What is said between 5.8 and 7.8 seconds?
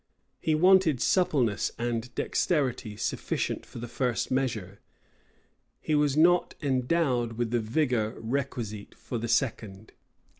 was nor endowed with the